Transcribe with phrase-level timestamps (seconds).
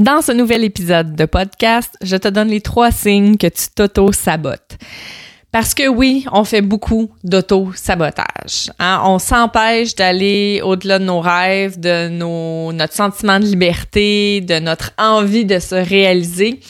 [0.00, 4.78] Dans ce nouvel épisode de podcast, je te donne les trois signes que tu t'auto-sabotes.
[5.52, 8.70] Parce que oui, on fait beaucoup d'auto-sabotage.
[8.78, 9.02] Hein.
[9.04, 14.92] On s'empêche d'aller au-delà de nos rêves, de nos, notre sentiment de liberté, de notre
[14.96, 16.60] envie de se réaliser.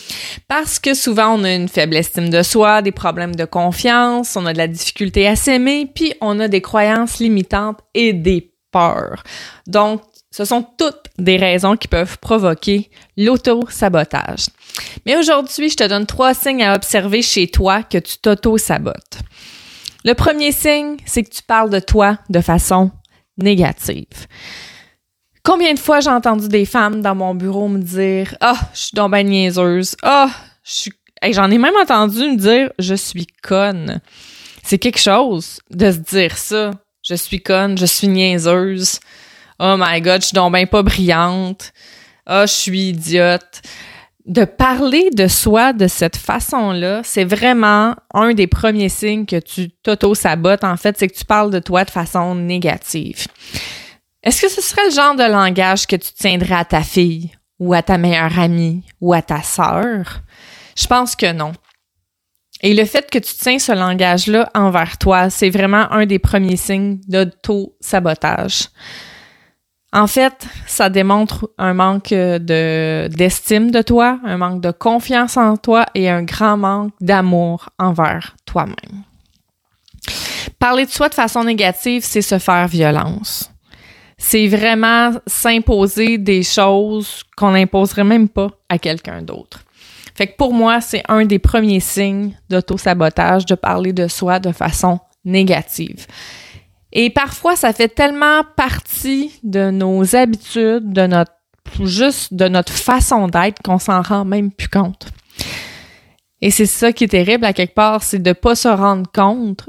[0.49, 4.45] Parce que souvent, on a une faible estime de soi, des problèmes de confiance, on
[4.45, 9.23] a de la difficulté à s'aimer, puis on a des croyances limitantes et des peurs.
[9.69, 14.47] Donc, ce sont toutes des raisons qui peuvent provoquer l'auto-sabotage.
[15.05, 19.19] Mais aujourd'hui, je te donne trois signes à observer chez toi que tu t'auto-sabotes.
[20.05, 22.91] Le premier signe, c'est que tu parles de toi de façon
[23.37, 24.27] négative.
[25.43, 28.95] Combien de fois j'ai entendu des femmes dans mon bureau me dire Ah, je suis
[28.95, 29.97] donc ben niaiseuse.
[30.03, 30.31] Ah,
[30.63, 30.93] je suis.
[31.33, 34.01] J'en ai même entendu me dire Je suis conne.
[34.63, 36.71] C'est quelque chose de se dire ça.
[37.03, 39.01] Je suis conne, je suis niaiseuse.
[39.63, 41.73] Oh my god, je suis donc ben pas brillante.
[42.27, 43.61] Oh, je suis idiote.
[44.25, 49.71] De parler de soi de cette façon-là, c'est vraiment un des premiers signes que tu
[49.83, 50.65] t'auto-sabotes.
[50.65, 53.27] En fait, c'est que tu parles de toi de façon négative.
[54.23, 57.75] Est-ce que ce serait le genre de langage que tu tiendrais à ta fille ou
[57.75, 60.21] à ta meilleure amie ou à ta sœur?
[60.75, 61.53] Je pense que non.
[62.63, 66.57] Et le fait que tu tiens ce langage-là envers toi, c'est vraiment un des premiers
[66.57, 68.69] signes d'auto-sabotage.
[69.93, 75.57] En fait, ça démontre un manque de, d'estime de toi, un manque de confiance en
[75.57, 79.03] toi et un grand manque d'amour envers toi-même.
[80.61, 83.51] Parler de soi de façon négative, c'est se faire violence.
[84.17, 89.65] C'est vraiment s'imposer des choses qu'on n'imposerait même pas à quelqu'un d'autre.
[90.15, 94.53] Fait que pour moi, c'est un des premiers signes d'auto-sabotage de parler de soi de
[94.53, 96.07] façon négative.
[96.93, 101.33] Et parfois, ça fait tellement partie de nos habitudes, de notre
[101.85, 105.07] juste de notre façon d'être qu'on s'en rend même plus compte.
[106.41, 109.69] Et c'est ça qui est terrible à quelque part, c'est de pas se rendre compte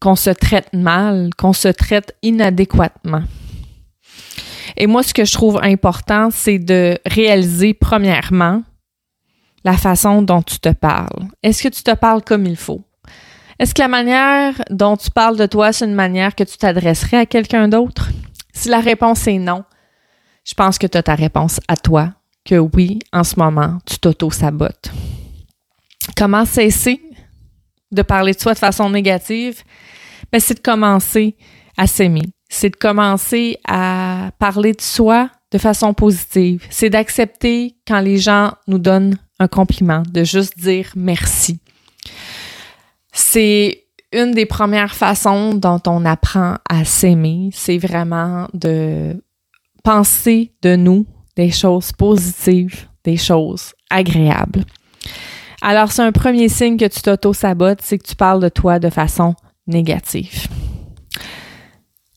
[0.00, 3.22] qu'on se traite mal, qu'on se traite inadéquatement.
[4.76, 8.62] Et moi, ce que je trouve important, c'est de réaliser premièrement
[9.64, 11.28] la façon dont tu te parles.
[11.42, 12.82] Est-ce que tu te parles comme il faut?
[13.58, 17.18] Est-ce que la manière dont tu parles de toi, c'est une manière que tu t'adresserais
[17.18, 18.10] à quelqu'un d'autre?
[18.52, 19.64] Si la réponse est non,
[20.44, 22.12] je pense que tu as ta réponse à toi,
[22.44, 24.90] que oui, en ce moment, tu t'auto-sabotes.
[26.16, 27.00] Comment cesser
[27.90, 29.62] de parler de soi de façon négative?
[30.32, 31.36] Ben, c'est de commencer
[31.76, 32.28] à s'aimer.
[32.48, 36.66] C'est de commencer à parler de soi de façon positive.
[36.70, 41.60] C'est d'accepter quand les gens nous donnent un compliment, de juste dire merci.
[43.14, 49.22] C'est une des premières façons dont on apprend à s'aimer, c'est vraiment de
[49.84, 54.64] penser de nous des choses positives, des choses agréables.
[55.62, 58.90] Alors, c'est un premier signe que tu t'auto-sabotes, c'est que tu parles de toi de
[58.90, 59.34] façon
[59.66, 60.48] négative.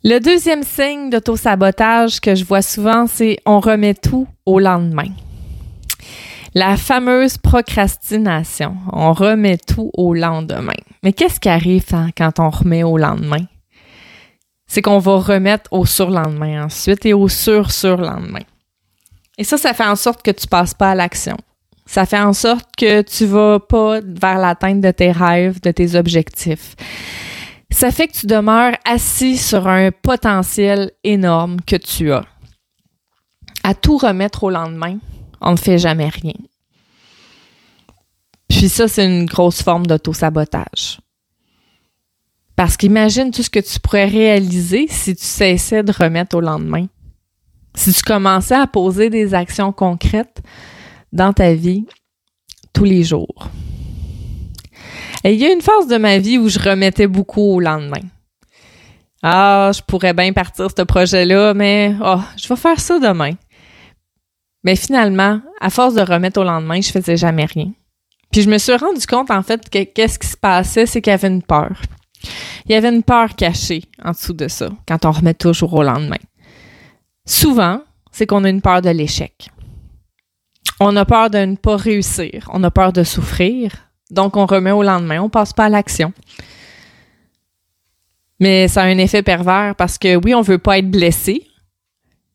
[0.03, 5.09] Le deuxième signe d'auto-sabotage que je vois souvent, c'est on remet tout au lendemain.
[6.53, 8.77] La fameuse procrastination.
[8.91, 10.73] On remet tout au lendemain.
[11.03, 11.85] Mais qu'est-ce qui arrive
[12.17, 13.45] quand on remet au lendemain?
[14.67, 18.43] C'est qu'on va remettre au surlendemain ensuite et au sur-surlendemain.
[19.37, 21.37] Et ça, ça fait en sorte que tu passes pas à l'action.
[21.85, 25.95] Ça fait en sorte que tu vas pas vers l'atteinte de tes rêves, de tes
[25.95, 26.75] objectifs.
[27.69, 32.25] Ça fait que tu demeures assis sur un potentiel énorme que tu as.
[33.63, 34.97] À tout remettre au lendemain,
[35.41, 36.33] on ne fait jamais rien.
[38.49, 40.99] Puis ça, c'est une grosse forme d'auto-sabotage.
[42.55, 46.87] Parce qu'imagine tout ce que tu pourrais réaliser si tu cessais de remettre au lendemain.
[47.75, 50.41] Si tu commençais à poser des actions concrètes
[51.13, 51.85] dans ta vie
[52.73, 53.49] tous les jours.
[55.23, 58.01] Il y a une phase de ma vie où je remettais beaucoup au lendemain.
[59.21, 63.33] Ah, je pourrais bien partir ce projet-là, mais oh, je vais faire ça demain.
[64.67, 67.71] Mais finalement, à force de remettre au lendemain, je faisais jamais rien.
[68.33, 71.11] Puis je me suis rendu compte, en fait, que qu'est-ce qui se passait, c'est qu'il
[71.11, 71.81] y avait une peur.
[72.65, 75.83] Il y avait une peur cachée en dessous de ça, quand on remet toujours au
[75.83, 76.19] lendemain.
[77.25, 77.79] Souvent,
[78.11, 79.51] c'est qu'on a une peur de l'échec.
[80.81, 82.49] On a peur de ne pas réussir.
[82.51, 83.71] On a peur de souffrir.
[84.11, 85.21] Donc, on remet au lendemain.
[85.21, 86.11] On passe pas à l'action.
[88.41, 91.46] Mais ça a un effet pervers parce que oui, on veut pas être blessé.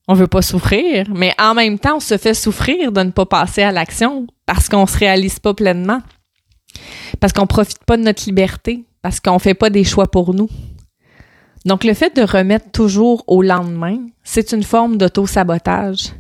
[0.08, 3.26] On veut pas souffrir, mais en même temps, on se fait souffrir de ne pas
[3.26, 6.00] passer à l'action parce qu'on se réalise pas pleinement.
[7.20, 10.48] Parce qu'on profite pas de notre liberté, parce qu'on fait pas des choix pour nous.
[11.64, 16.12] Donc le fait de remettre toujours au lendemain, c'est une forme d'auto-sabotage.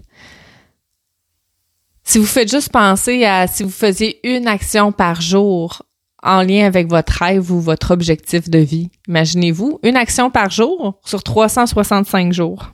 [2.04, 5.82] Si vous faites juste penser à si vous faisiez une action par jour
[6.22, 11.00] en lien avec votre rêve ou votre objectif de vie, imaginez-vous, une action par jour
[11.04, 12.72] sur 365 jours.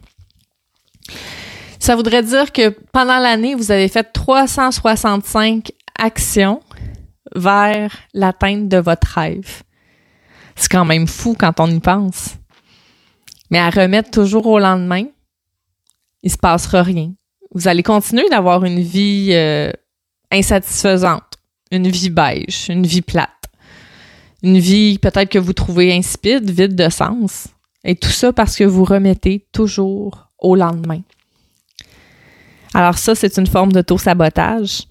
[1.78, 6.60] Ça voudrait dire que pendant l'année, vous avez fait 365 actions
[7.34, 9.62] vers l'atteinte de votre rêve.
[10.56, 12.34] C'est quand même fou quand on y pense.
[13.50, 15.04] Mais à remettre toujours au lendemain,
[16.22, 17.12] il se passera rien.
[17.54, 19.70] Vous allez continuer d'avoir une vie euh,
[20.30, 21.34] insatisfaisante,
[21.70, 23.28] une vie beige, une vie plate,
[24.42, 27.48] une vie peut-être que vous trouvez insipide, vide de sens.
[27.84, 31.00] Et tout ça parce que vous remettez toujours au lendemain.
[32.74, 34.82] Alors ça, c'est une forme d'auto-sabotage,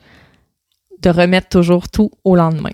[1.02, 2.72] de remettre toujours tout au lendemain.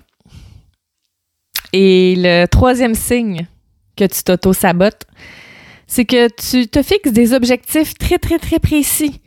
[1.72, 3.46] Et le troisième signe
[3.96, 5.06] que tu t'auto-sabotes,
[5.86, 9.20] c'est que tu te fixes des objectifs très, très, très précis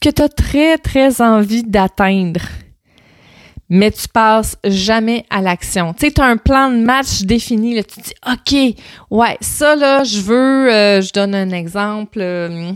[0.00, 2.40] que tu as très, très envie d'atteindre.
[3.72, 5.94] Mais tu passes jamais à l'action.
[5.94, 7.76] Tu sais, tu as un plan de match défini.
[7.76, 8.76] Là, tu te dis, OK,
[9.10, 12.18] ouais, ça, là, je veux, euh, je donne un exemple.
[12.20, 12.72] Euh,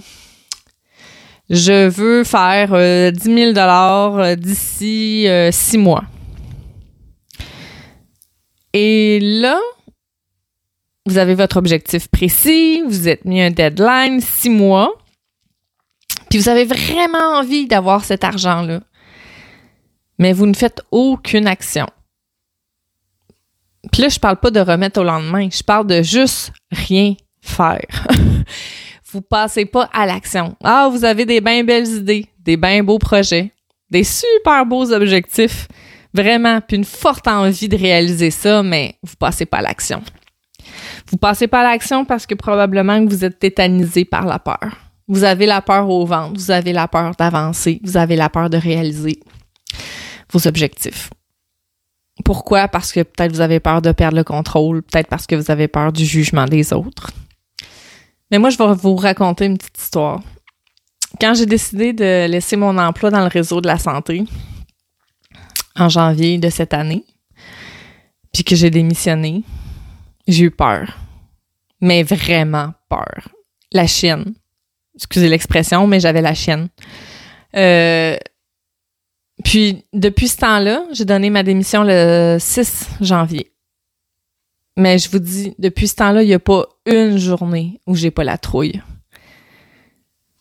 [1.50, 6.05] je veux faire 10 euh, 000 dollars euh, d'ici six mois.
[8.73, 9.61] Et là,
[11.06, 14.94] vous avez votre objectif précis, vous êtes mis un deadline, six mois,
[16.31, 18.81] puis vous avez vraiment envie d'avoir cet argent-là,
[20.19, 21.87] mais vous ne faites aucune action.
[23.93, 28.06] Puis là, je parle pas de remettre au lendemain, je parle de juste rien faire.
[29.12, 30.56] vous passez pas à l'action.
[30.64, 33.52] Ah, vous avez des bien belles idées, des bien beaux projets,
[33.90, 35.69] des super beaux objectifs,
[36.12, 40.02] vraiment, puis une forte envie de réaliser ça, mais vous passez pas à l'action.
[41.10, 44.78] Vous passez pas à l'action parce que probablement que vous êtes tétanisé par la peur.
[45.06, 48.49] Vous avez la peur au ventre, vous avez la peur d'avancer, vous avez la peur
[48.49, 49.20] de réaliser
[50.46, 51.10] objectifs.
[52.25, 52.69] Pourquoi?
[52.69, 55.69] Parce que peut-être vous avez peur de perdre le contrôle, peut-être parce que vous avez
[55.69, 57.10] peur du jugement des autres.
[58.31, 60.20] Mais moi, je vais vous raconter une petite histoire.
[61.20, 64.25] Quand j'ai décidé de laisser mon emploi dans le réseau de la santé
[65.76, 67.04] en janvier de cette année,
[68.32, 69.42] puis que j'ai démissionné,
[70.26, 70.96] j'ai eu peur.
[71.81, 73.28] Mais vraiment peur.
[73.72, 74.34] La chienne.
[74.96, 76.69] Excusez l'expression, mais j'avais la chienne.
[77.56, 78.16] Euh,
[79.44, 83.52] puis, depuis ce temps-là, j'ai donné ma démission le 6 janvier.
[84.76, 88.11] Mais je vous dis, depuis ce temps-là, il n'y a pas une journée où j'ai
[88.11, 88.82] pas la trouille.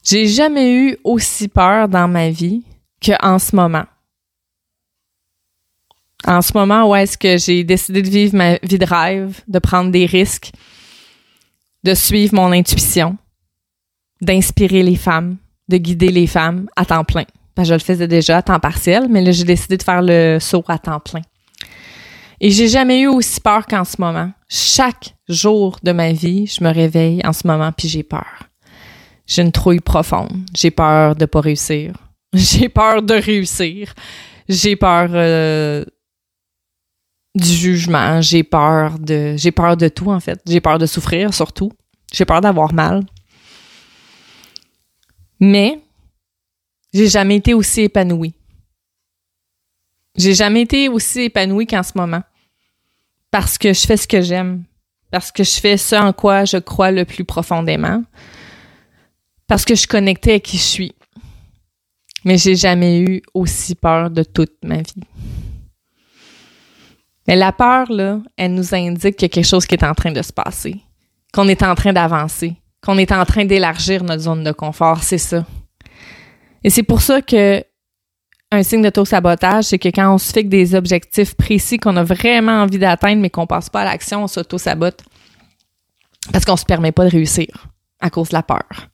[0.03, 2.63] J'ai jamais eu aussi peur dans ma vie
[3.05, 3.85] qu'en ce moment.
[6.25, 9.59] En ce moment où est-ce que j'ai décidé de vivre ma vie de rêve, de
[9.59, 10.51] prendre des risques,
[11.83, 13.17] de suivre mon intuition,
[14.21, 17.25] d'inspirer les femmes, de guider les femmes à temps plein.
[17.61, 20.63] Je le faisais déjà à temps partiel, mais là, j'ai décidé de faire le saut
[20.67, 21.21] à temps plein.
[22.41, 24.31] Et j'ai jamais eu aussi peur qu'en ce moment.
[24.49, 28.49] Chaque jour de ma vie, je me réveille en ce moment puis j'ai peur.
[29.25, 30.43] J'ai une trouille profonde.
[30.53, 31.93] J'ai peur de pas réussir.
[32.33, 33.93] J'ai peur de réussir.
[34.49, 35.85] J'ai peur euh,
[37.35, 38.19] du jugement.
[38.21, 40.41] J'ai peur de j'ai peur de tout en fait.
[40.45, 41.71] J'ai peur de souffrir surtout.
[42.11, 43.03] J'ai peur d'avoir mal.
[45.39, 45.82] Mais
[46.93, 48.35] j'ai jamais été aussi épanouie.
[50.15, 52.21] J'ai jamais été aussi épanouie qu'en ce moment.
[53.31, 54.63] Parce que je fais ce que j'aime.
[55.09, 58.03] Parce que je fais ce en quoi je crois le plus profondément.
[59.47, 60.95] Parce que je suis connectée à qui je suis.
[62.25, 65.03] Mais j'ai jamais eu aussi peur de toute ma vie.
[67.27, 67.87] Mais la peur,
[68.37, 70.75] elle nous indique qu'il y a quelque chose qui est en train de se passer.
[71.33, 72.55] Qu'on est en train d'avancer.
[72.81, 75.01] Qu'on est en train d'élargir notre zone de confort.
[75.03, 75.45] C'est ça.
[76.63, 77.63] Et c'est pour ça que
[78.51, 82.61] un signe d'auto-sabotage, c'est que quand on se fixe des objectifs précis qu'on a vraiment
[82.61, 85.01] envie d'atteindre, mais qu'on passe pas à l'action, on s'auto-sabote.
[86.31, 87.47] Parce qu'on se permet pas de réussir
[87.99, 88.89] à cause de la peur.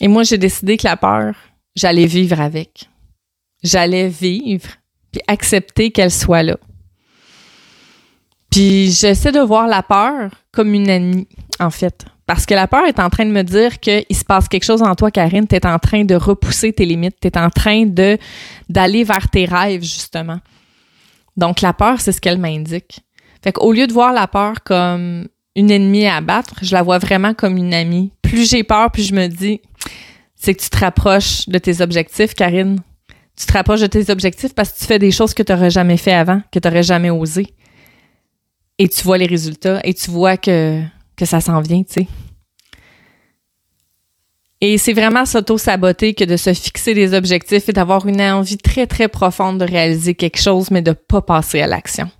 [0.00, 1.34] Et moi, j'ai décidé que la peur,
[1.74, 2.88] j'allais vivre avec.
[3.62, 4.68] J'allais vivre,
[5.10, 6.56] puis accepter qu'elle soit là.
[8.50, 11.26] Puis j'essaie de voir la peur comme une amie,
[11.58, 12.04] en fait.
[12.26, 14.82] Parce que la peur est en train de me dire qu'il se passe quelque chose
[14.82, 15.46] en toi, Karine.
[15.46, 17.16] Tu es en train de repousser tes limites.
[17.20, 18.18] Tu es en train de
[18.68, 20.38] d'aller vers tes rêves, justement.
[21.36, 23.00] Donc, la peur, c'est ce qu'elle m'indique.
[23.42, 26.98] Fait qu'au lieu de voir la peur comme une ennemie à abattre, je la vois
[26.98, 28.10] vraiment comme une amie.
[28.22, 29.60] Plus j'ai peur, plus je me dis,
[30.34, 32.80] c'est que tu te rapproches de tes objectifs, Karine.
[33.36, 35.70] Tu te rapproches de tes objectifs parce que tu fais des choses que tu n'aurais
[35.70, 37.46] jamais fait avant, que tu n'aurais jamais osé.
[38.78, 40.82] Et tu vois les résultats et tu vois que
[41.16, 42.08] que ça s'en vient, tu sais.
[44.60, 48.86] Et c'est vraiment s'auto-saboter que de se fixer des objectifs et d'avoir une envie très,
[48.86, 52.10] très profonde de réaliser quelque chose, mais de pas passer à l'action.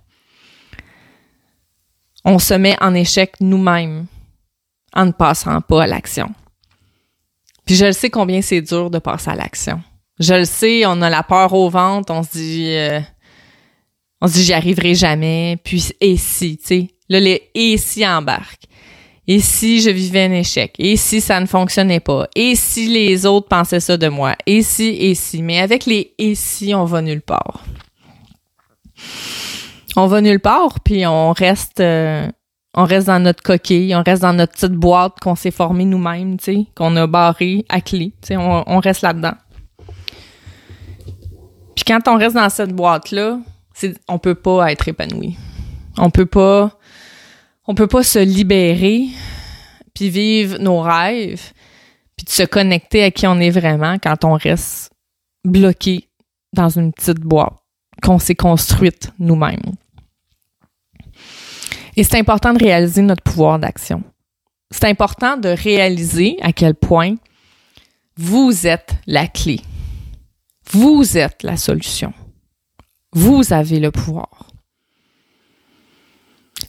[2.23, 4.05] On se met en échec nous-mêmes
[4.93, 6.29] en ne passant pas à l'action.
[7.65, 9.81] Puis je le sais combien c'est dur de passer à l'action.
[10.19, 12.99] Je le sais, on a la peur au ventre, on se dit, euh,
[14.21, 15.57] on se dit j'y arriverai jamais.
[15.63, 18.65] Puis et si, tu sais, là les et si embarquent.
[19.27, 20.75] Et si je vivais un échec?
[20.77, 22.27] Et si ça ne fonctionnait pas?
[22.35, 24.35] Et si les autres pensaient ça de moi?
[24.45, 25.41] Et si, et si?
[25.41, 27.63] Mais avec les et si, on va nulle part.
[29.95, 32.27] On va nulle part, puis on reste, euh,
[32.73, 36.37] on reste dans notre coquille, on reste dans notre petite boîte qu'on s'est formée nous-mêmes,
[36.37, 38.11] tu sais, qu'on a barré à clé.
[38.21, 39.35] Tu sais, on, on reste là-dedans.
[41.75, 43.39] Puis quand on reste dans cette boîte-là,
[44.07, 45.37] on peut pas être épanoui.
[45.97, 46.74] On peut pas,
[47.67, 49.07] on peut pas se libérer
[49.93, 51.51] puis vivre nos rêves
[52.15, 54.91] puis de se connecter à qui on est vraiment quand on reste
[55.43, 56.07] bloqué
[56.53, 57.53] dans une petite boîte
[58.01, 59.75] qu'on s'est construite nous-mêmes.
[61.97, 64.03] Et c'est important de réaliser notre pouvoir d'action.
[64.71, 67.15] C'est important de réaliser à quel point
[68.17, 69.61] vous êtes la clé.
[70.71, 72.13] Vous êtes la solution.
[73.13, 74.47] Vous avez le pouvoir.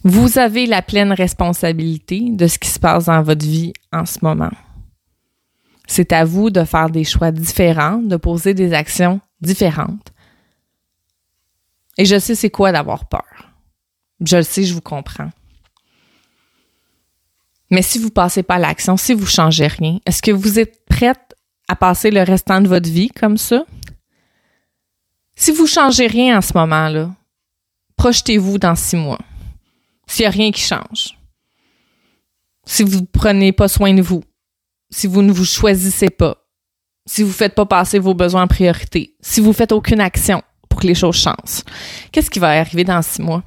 [0.09, 4.19] Vous avez la pleine responsabilité de ce qui se passe dans votre vie en ce
[4.21, 4.53] moment.
[5.85, 10.13] C'est à vous de faire des choix différents, de poser des actions différentes.
[11.97, 13.51] Et je sais c'est quoi d'avoir peur.
[14.25, 15.29] Je le sais, je vous comprends.
[17.69, 20.85] Mais si vous passez pas à l'action, si vous changez rien, est-ce que vous êtes
[20.85, 21.35] prête
[21.67, 23.65] à passer le restant de votre vie comme ça?
[25.35, 27.13] Si vous changez rien en ce moment-là,
[27.97, 29.19] projetez-vous dans six mois.
[30.07, 31.17] S'il n'y a rien qui change.
[32.65, 34.23] Si vous ne prenez pas soin de vous.
[34.89, 36.37] Si vous ne vous choisissez pas.
[37.05, 39.15] Si vous ne faites pas passer vos besoins en priorité.
[39.21, 41.63] Si vous ne faites aucune action pour que les choses changent.
[42.11, 43.43] Qu'est-ce qui va arriver dans six mois?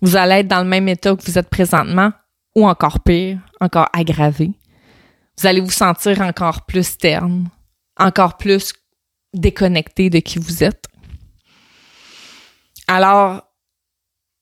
[0.00, 2.12] Vous allez être dans le même état que vous êtes présentement
[2.54, 4.50] ou encore pire, encore aggravé.
[5.38, 7.48] Vous allez vous sentir encore plus terne,
[7.98, 8.72] encore plus
[9.32, 10.84] déconnecté de qui vous êtes.
[12.88, 13.47] Alors,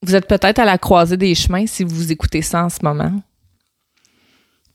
[0.06, 3.20] vous êtes peut-être à la croisée des chemins si vous écoutez ça en ce moment.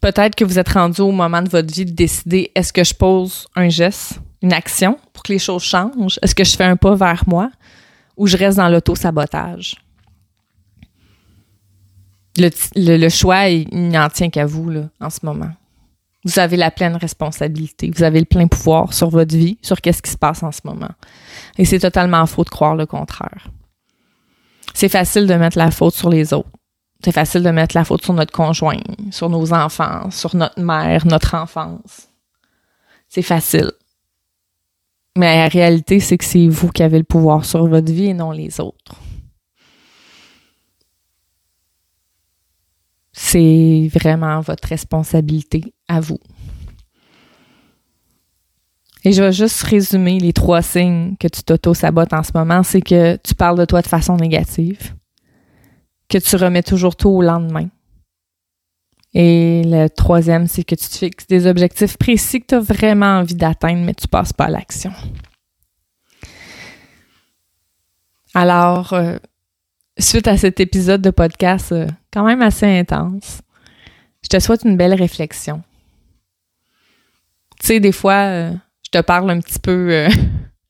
[0.02, 2.94] Peut-être que vous êtes rendu au moment de votre vie de décider est-ce que je
[2.94, 6.20] pose un geste, une action pour que les choses changent?
[6.22, 7.50] Est-ce que je fais un pas vers moi?
[8.18, 9.76] Ou je reste dans l'auto-sabotage?
[12.38, 15.52] Le, choix, il n'en tient qu'à vous là, en ce moment.
[16.26, 17.92] Vous avez la pleine responsabilité.
[17.96, 20.62] Vous avez le plein pouvoir sur votre vie, sur qu'est-ce qui se passe en ce
[20.66, 20.92] moment.
[21.58, 23.48] Et c'est totalement faux de croire le contraire.
[24.74, 26.50] C'est facile de mettre la faute sur les autres.
[27.04, 28.80] C'est facile de mettre la faute sur notre conjoint,
[29.12, 32.08] sur nos enfants, sur notre mère, notre enfance.
[33.10, 33.72] C'est facile.
[35.18, 38.13] Mais la réalité, c'est que c'est vous qui avez le pouvoir sur votre vie et
[38.13, 38.96] non les autres.
[43.12, 46.20] C'est vraiment votre responsabilité à vous.
[49.03, 52.62] Et je vais juste résumer les trois signes que tu t'auto-sabotes en ce moment.
[52.63, 54.93] C'est que tu parles de toi de façon négative,
[56.08, 57.70] que tu remets toujours tout au lendemain.
[59.13, 63.20] Et le troisième, c'est que tu te fixes des objectifs précis que tu as vraiment
[63.20, 64.93] envie d'atteindre, mais tu passes pas à l'action.
[68.34, 69.17] Alors, euh,
[69.98, 73.41] suite à cet épisode de podcast euh, quand même assez intense,
[74.24, 75.62] je te souhaite une belle réflexion.
[77.60, 78.53] Tu sais, des fois, euh,
[78.91, 80.10] te parle un petit peu euh,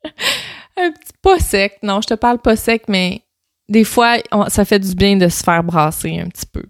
[0.78, 1.78] un petit pas sec.
[1.84, 3.22] Non, je te parle pas sec, mais
[3.70, 4.18] des fois,
[4.50, 6.64] ça fait du bien de se faire brasser un petit peu.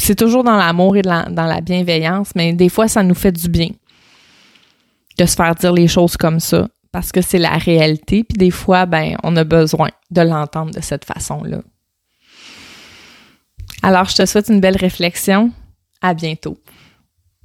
[0.00, 3.48] C'est toujours dans l'amour et dans la bienveillance, mais des fois, ça nous fait du
[3.48, 3.70] bien
[5.18, 8.24] de se faire dire les choses comme ça parce que c'est la réalité.
[8.24, 11.60] Puis des fois, ben, on a besoin de l'entendre de cette façon-là.
[13.82, 15.50] Alors, je te souhaite une belle réflexion.
[16.00, 16.56] À bientôt.